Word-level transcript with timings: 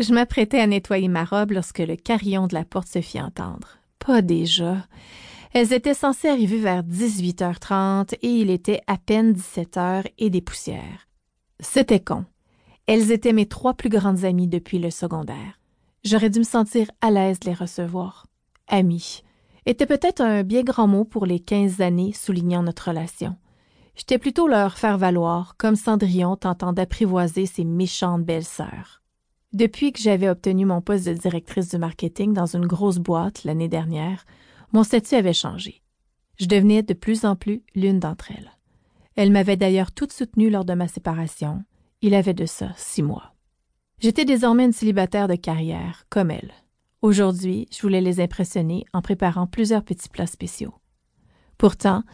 Je 0.00 0.14
m'apprêtais 0.14 0.58
à 0.58 0.66
nettoyer 0.66 1.08
ma 1.08 1.24
robe 1.24 1.50
lorsque 1.50 1.80
le 1.80 1.94
carillon 1.94 2.46
de 2.46 2.54
la 2.54 2.64
porte 2.64 2.88
se 2.88 3.02
fit 3.02 3.20
entendre. 3.20 3.76
Pas 3.98 4.22
déjà. 4.22 4.86
Elles 5.52 5.74
étaient 5.74 5.92
censées 5.92 6.28
arriver 6.28 6.58
vers 6.58 6.82
18h30 6.82 8.14
et 8.22 8.28
il 8.28 8.48
était 8.48 8.80
à 8.86 8.96
peine 8.96 9.34
17h 9.34 10.06
et 10.16 10.30
des 10.30 10.40
poussières. 10.40 11.06
C'était 11.58 12.00
con. 12.00 12.24
Elles 12.86 13.12
étaient 13.12 13.34
mes 13.34 13.44
trois 13.44 13.74
plus 13.74 13.90
grandes 13.90 14.24
amies 14.24 14.48
depuis 14.48 14.78
le 14.78 14.90
secondaire. 14.90 15.60
J'aurais 16.02 16.30
dû 16.30 16.38
me 16.38 16.44
sentir 16.44 16.90
à 17.02 17.10
l'aise 17.10 17.38
de 17.38 17.50
les 17.50 17.54
recevoir. 17.54 18.26
Amies 18.68 19.22
était 19.66 19.84
peut-être 19.84 20.22
un 20.22 20.44
bien 20.44 20.62
grand 20.62 20.86
mot 20.86 21.04
pour 21.04 21.26
les 21.26 21.40
quinze 21.40 21.82
années 21.82 22.14
soulignant 22.14 22.62
notre 22.62 22.88
relation. 22.88 23.36
J'étais 23.96 24.16
plutôt 24.16 24.48
leur 24.48 24.78
faire 24.78 24.96
valoir, 24.96 25.56
comme 25.58 25.76
Cendrillon 25.76 26.36
tentant 26.36 26.72
d'apprivoiser 26.72 27.44
ses 27.44 27.64
méchantes 27.64 28.24
belles-sœurs. 28.24 28.99
Depuis 29.52 29.92
que 29.92 30.00
j'avais 30.00 30.28
obtenu 30.28 30.64
mon 30.64 30.80
poste 30.80 31.06
de 31.06 31.12
directrice 31.12 31.70
du 31.70 31.78
marketing 31.78 32.32
dans 32.32 32.46
une 32.46 32.66
grosse 32.66 32.98
boîte 32.98 33.42
l'année 33.42 33.68
dernière, 33.68 34.24
mon 34.72 34.84
statut 34.84 35.16
avait 35.16 35.32
changé. 35.32 35.82
Je 36.38 36.46
devenais 36.46 36.84
de 36.84 36.94
plus 36.94 37.24
en 37.24 37.34
plus 37.34 37.62
l'une 37.74 37.98
d'entre 37.98 38.30
elles. 38.30 38.52
Elle 39.16 39.32
m'avait 39.32 39.56
d'ailleurs 39.56 39.90
toute 39.90 40.12
soutenue 40.12 40.50
lors 40.50 40.64
de 40.64 40.74
ma 40.74 40.86
séparation. 40.86 41.64
Il 42.00 42.14
avait 42.14 42.32
de 42.32 42.46
ça 42.46 42.72
six 42.76 43.02
mois. 43.02 43.34
J'étais 43.98 44.24
désormais 44.24 44.64
une 44.64 44.72
célibataire 44.72 45.26
de 45.26 45.34
carrière, 45.34 46.06
comme 46.08 46.30
elle. 46.30 46.52
Aujourd'hui, 47.02 47.66
je 47.72 47.82
voulais 47.82 48.00
les 48.00 48.20
impressionner 48.20 48.84
en 48.92 49.02
préparant 49.02 49.48
plusieurs 49.48 49.82
petits 49.82 50.08
plats 50.08 50.26
spéciaux. 50.26 50.74
Pourtant, 51.58 52.04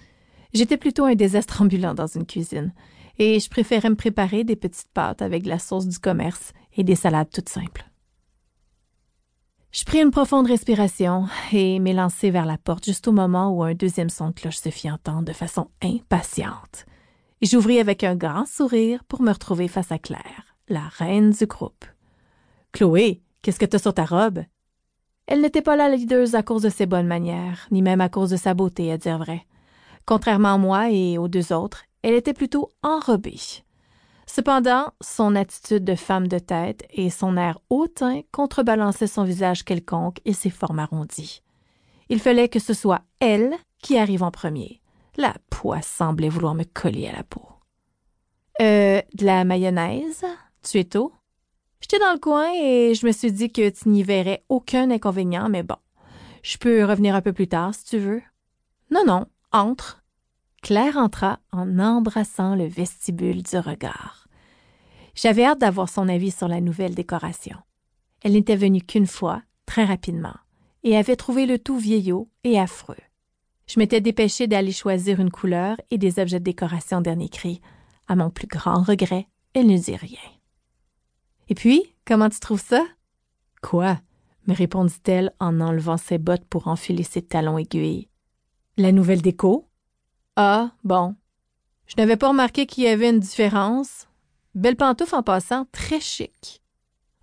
j'étais 0.55 0.79
plutôt 0.79 1.05
un 1.05 1.15
désastre 1.15 1.61
ambulant 1.61 1.93
dans 1.93 2.07
une 2.07 2.27
cuisine, 2.27 2.73
et 3.19 3.41
je 3.41 3.51
préférais 3.51 3.91
me 3.91 3.95
préparer 3.95 4.43
des 4.43 4.57
petites 4.57 4.91
pâtes 4.93 5.23
avec 5.23 5.47
la 5.47 5.59
sauce 5.59 5.87
du 5.87 5.99
commerce 5.99 6.53
et 6.77 6.85
des 6.85 6.95
salades 6.95 7.31
toutes 7.31 7.49
simples. 7.49 7.87
Je 9.73 9.85
pris 9.85 10.01
une 10.01 10.11
profonde 10.11 10.47
respiration 10.47 11.27
et 11.53 11.79
m'élançai 11.81 12.31
vers 12.31 12.47
la 12.47 12.57
porte 12.57 12.87
juste 12.87 13.09
au 13.09 13.13
moment 13.13 13.51
où 13.51 13.63
un 13.63 13.75
deuxième 13.75 14.09
son 14.09 14.29
de 14.29 14.35
cloche 14.35 14.57
se 14.57 14.71
fit 14.71 14.91
entendre 14.91 15.25
de 15.25 15.33
façon 15.33 15.69
impatiente. 15.83 16.87
J'ouvris 17.43 17.79
avec 17.79 18.03
un 18.03 18.17
grand 18.17 18.47
sourire 18.47 19.05
pour 19.05 19.21
me 19.21 19.31
retrouver 19.31 19.69
face 19.69 19.93
à 19.93 19.99
Claire, 19.99 20.57
la 20.69 20.89
reine 20.89 21.31
du 21.31 21.45
groupe. 21.45 21.85
Chloé, 22.73 23.21
qu'est-ce 23.43 23.59
que 23.59 23.67
t'as 23.67 23.79
sur 23.79 23.93
ta 23.93 24.07
robe? 24.07 24.45
Elle 25.27 25.43
n'était 25.43 25.61
pas 25.61 25.77
la 25.77 25.89
leaduse 25.89 26.35
à 26.35 26.43
cause 26.43 26.63
de 26.63 26.71
ses 26.71 26.87
bonnes 26.87 27.07
manières, 27.07 27.67
ni 27.71 27.83
même 27.83 28.01
à 28.01 28.09
cause 28.09 28.31
de 28.31 28.37
sa 28.37 28.55
beauté, 28.55 28.91
à 28.93 28.97
dire 28.97 29.19
vrai. 29.19 29.45
Contrairement 30.07 30.55
à 30.55 30.59
moi 30.59 30.91
et 30.91 31.19
aux 31.19 31.29
deux 31.29 31.53
autres, 31.53 31.85
elle 32.03 32.15
était 32.15 32.33
plutôt 32.33 32.71
enrobée. 32.83 33.41
Cependant, 34.27 34.93
son 35.01 35.37
attitude 35.37 35.85
de 35.85 35.95
femme 35.95 36.29
de 36.29 36.39
tête 36.39 36.85
et 36.91 37.11
son 37.11 37.37
air 37.37 37.59
hautain 37.71 38.23
contrebalançaient 38.33 39.07
son 39.07 39.25
visage 39.25 39.65
quelconque 39.65 40.21
et 40.25 40.33
ses 40.33 40.51
formes 40.51 40.81
arrondies. 40.81 41.43
Il 42.09 42.21
fallait 42.21 42.49
que 42.49 42.59
ce 42.59 42.75
soit 42.75 43.03
elle 43.21 43.55
qui 43.83 43.97
arrive 43.97 44.23
en 44.23 44.31
premier. 44.31 44.81
La 45.17 45.35
poisse 45.49 45.87
semblait 45.87 46.29
vouloir 46.29 46.55
me 46.55 46.65
coller 46.65 47.07
à 47.09 47.13
la 47.13 47.23
peau. 47.23 47.43
Euh, 48.61 49.01
de 49.15 49.25
la 49.25 49.45
mayonnaise? 49.45 50.25
Tu 50.63 50.79
es 50.79 50.85
tôt? 50.85 51.13
J'étais 51.81 51.99
dans 51.99 52.13
le 52.13 52.19
coin 52.19 52.51
et 52.55 52.95
je 52.95 53.07
me 53.07 53.13
suis 53.13 53.33
dit 53.33 53.53
que 53.53 53.69
tu 53.69 53.89
n'y 53.89 54.03
verrais 54.03 54.45
aucun 54.49 54.91
inconvénient, 54.91 55.49
mais 55.49 55.63
bon. 55.63 55.77
Je 56.43 56.59
peux 56.59 56.85
revenir 56.85 57.15
un 57.15 57.23
peu 57.23 57.33
plus 57.33 57.49
tard 57.49 57.75
si 57.75 57.85
tu 57.85 57.99
veux. 57.99 58.23
Non, 58.91 59.05
non, 59.07 59.27
entre. 59.53 60.03
Claire 60.63 60.97
entra 60.97 61.39
en 61.53 61.79
embrassant 61.79 62.55
le 62.55 62.67
vestibule 62.67 63.43
du 63.43 63.59
regard. 63.59 64.27
J'avais 65.15 65.45
hâte 65.45 65.61
d'avoir 65.61 65.89
son 65.89 66.09
avis 66.09 66.31
sur 66.31 66.49
la 66.49 66.61
nouvelle 66.61 66.95
décoration. 66.95 67.57
Elle 68.23 68.33
n'était 68.33 68.57
venue 68.57 68.83
qu'une 68.83 69.07
fois, 69.07 69.43
très 69.65 69.85
rapidement, 69.85 70.35
et 70.83 70.97
avait 70.97 71.17
trouvé 71.17 71.47
le 71.47 71.59
tout 71.59 71.79
vieillot 71.79 72.29
et 72.45 72.59
affreux. 72.59 72.97
Je 73.67 73.81
m'étais 73.81 74.01
dépêchée 74.01 74.47
d'aller 74.47 74.73
choisir 74.73 75.21
une 75.21 75.31
couleur 75.31 75.77
et 75.91 75.99
des 75.99 76.19
objets 76.19 76.39
de 76.39 76.45
décoration 76.45 77.01
dernier 77.01 77.29
cri. 77.29 77.61
À 78.09 78.15
mon 78.15 78.31
plus 78.31 78.47
grand 78.47 78.83
regret, 78.83 79.27
elle 79.55 79.67
ne 79.67 79.77
dit 79.77 79.97
rien. 79.97 80.19
Et 81.49 81.55
puis, 81.55 81.95
comment 82.05 82.29
tu 82.29 82.41
trouves 82.41 82.63
ça? 82.63 82.85
Quoi? 83.63 83.99
me 84.47 84.55
répondit-elle 84.55 85.33
en 85.41 85.61
enlevant 85.61 85.97
ses 85.97 86.19
bottes 86.19 86.45
pour 86.45 86.69
enfiler 86.69 87.03
ses 87.03 87.23
talons 87.23 87.59
aiguilles. 87.59 88.09
La 88.77 88.93
nouvelle 88.93 89.23
déco? 89.23 89.69
Ah, 90.37 90.73
bon. 90.85 91.15
Je 91.87 91.95
n'avais 91.97 92.17
pas 92.17 92.29
remarqué 92.29 92.67
qu'il 92.67 92.85
y 92.85 92.89
avait 92.89 93.11
une 93.11 93.21
différence. 93.21 94.07
Belle 94.55 94.77
pantoufle 94.77 95.15
en 95.15 95.23
passant, 95.23 95.67
très 95.73 96.01
chic. 96.01 96.63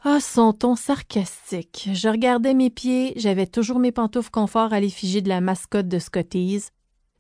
Ah, 0.04 0.20
son 0.20 0.52
ton 0.52 0.76
sarcastique. 0.76 1.90
Je 1.94 2.10
regardais 2.10 2.54
mes 2.54 2.70
pieds, 2.70 3.14
j'avais 3.16 3.48
toujours 3.48 3.80
mes 3.80 3.92
pantoufles 3.92 4.32
confort 4.32 4.74
à 4.74 4.80
l'effigie 4.80 5.22
de 5.22 5.30
la 5.30 5.42
mascotte 5.42 5.88
de 5.88 6.00
Scotties. 6.00 6.72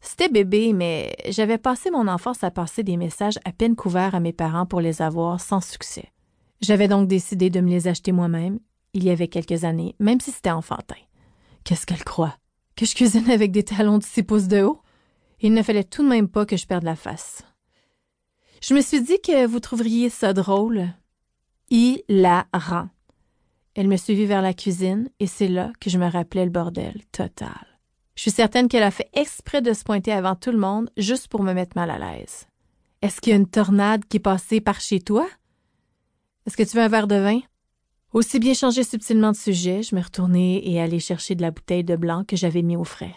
C'était 0.01 0.29
bébé, 0.29 0.73
mais 0.73 1.15
j'avais 1.29 1.57
passé 1.57 1.89
mon 1.91 2.09
enfance 2.09 2.43
à 2.43 2.51
passer 2.51 2.83
des 2.83 2.97
messages 2.97 3.39
à 3.45 3.53
peine 3.53 3.75
couverts 3.75 4.15
à 4.15 4.19
mes 4.19 4.33
parents 4.33 4.65
pour 4.65 4.81
les 4.81 5.01
avoir 5.01 5.39
sans 5.39 5.61
succès. 5.61 6.11
J'avais 6.59 6.89
donc 6.89 7.07
décidé 7.07 7.49
de 7.49 7.61
me 7.61 7.69
les 7.69 7.87
acheter 7.87 8.11
moi-même, 8.11 8.59
il 8.93 9.03
y 9.03 9.11
avait 9.11 9.29
quelques 9.29 9.63
années, 9.63 9.95
même 9.99 10.19
si 10.19 10.31
c'était 10.31 10.51
enfantin. 10.51 10.95
Qu'est-ce 11.63 11.85
qu'elle 11.85 12.03
croit? 12.03 12.35
Que 12.75 12.85
je 12.85 12.95
cuisine 12.95 13.29
avec 13.29 13.51
des 13.51 13.63
talons 13.63 13.97
de 13.97 14.03
six 14.03 14.23
pouces 14.23 14.47
de 14.47 14.63
haut? 14.63 14.82
Il 15.43 15.53
ne 15.53 15.61
fallait 15.61 15.83
tout 15.83 16.03
de 16.03 16.07
même 16.07 16.29
pas 16.29 16.45
que 16.45 16.55
je 16.55 16.65
perde 16.65 16.83
la 16.83 16.95
face. 16.95 17.43
Je 18.61 18.73
me 18.73 18.81
suis 18.81 19.01
dit 19.01 19.19
que 19.21 19.45
vous 19.45 19.59
trouveriez 19.59 20.09
ça 20.09 20.31
drôle. 20.31 20.87
rend. 21.69 22.89
Elle 23.75 23.89
me 23.89 23.97
suivit 23.97 24.25
vers 24.25 24.41
la 24.41 24.53
cuisine 24.53 25.09
et 25.19 25.27
c'est 25.27 25.49
là 25.49 25.73
que 25.81 25.89
je 25.89 25.97
me 25.97 26.09
rappelais 26.09 26.45
le 26.45 26.51
bordel 26.51 27.01
total. 27.11 27.67
Je 28.15 28.21
suis 28.21 28.31
certaine 28.31 28.69
qu'elle 28.69 28.83
a 28.83 28.91
fait 28.91 29.09
exprès 29.13 29.61
de 29.61 29.73
se 29.73 29.83
pointer 29.83 30.13
avant 30.13 30.35
tout 30.35 30.51
le 30.51 30.57
monde 30.57 30.89
juste 30.95 31.27
pour 31.27 31.43
me 31.43 31.53
mettre 31.53 31.75
mal 31.75 31.89
à 31.89 31.99
l'aise. 31.99 32.47
Est-ce 33.01 33.19
qu'il 33.19 33.31
y 33.31 33.33
a 33.33 33.37
une 33.37 33.49
tornade 33.49 34.05
qui 34.05 34.17
est 34.17 34.21
passée 34.21 34.61
par 34.61 34.79
chez 34.79 35.01
toi? 35.01 35.27
Est-ce 36.45 36.55
que 36.55 36.63
tu 36.63 36.77
veux 36.77 36.83
un 36.83 36.87
verre 36.87 37.07
de 37.07 37.15
vin? 37.15 37.41
Aussi 38.13 38.39
bien 38.39 38.53
changer 38.53 38.85
subtilement 38.85 39.31
de 39.31 39.37
sujet, 39.37 39.83
je 39.83 39.93
me 39.93 40.01
retournai 40.01 40.61
et 40.69 40.79
allai 40.79 40.99
chercher 40.99 41.35
de 41.35 41.41
la 41.41 41.51
bouteille 41.51 41.83
de 41.83 41.97
blanc 41.97 42.23
que 42.23 42.37
j'avais 42.37 42.61
mis 42.61 42.77
au 42.77 42.85
frais. 42.85 43.15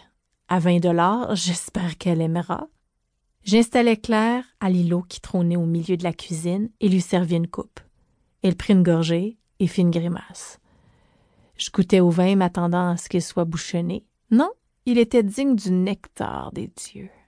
À 0.49 0.59
vingt 0.59 0.79
dollars, 0.79 1.35
j'espère 1.35 1.97
qu'elle 1.97 2.21
aimera. 2.21 2.67
J'installai 3.43 3.97
Claire 3.97 4.45
à 4.61 4.69
l'îlot 4.69 5.01
qui 5.01 5.19
trônait 5.19 5.57
au 5.57 5.65
milieu 5.65 5.97
de 5.97 6.03
la 6.03 6.13
cuisine 6.13 6.69
et 6.79 6.87
lui 6.87 7.01
servis 7.01 7.35
une 7.35 7.47
coupe. 7.47 7.81
Elle 8.43 8.55
prit 8.55 8.73
une 8.73 8.83
gorgée 8.83 9.37
et 9.59 9.67
fit 9.67 9.81
une 9.81 9.91
grimace. 9.91 10.59
Je 11.57 11.69
goûtais 11.69 11.99
au 11.99 12.09
vin 12.09 12.35
m'attendant 12.35 12.91
à 12.91 12.97
ce 12.97 13.09
qu'il 13.09 13.21
soit 13.21 13.43
bouchonné. 13.43 14.05
Non, 14.31 14.51
il 14.85 14.97
était 14.97 15.23
digne 15.23 15.55
du 15.55 15.69
nectar 15.71 16.53
des 16.53 16.67
dieux. 16.67 17.09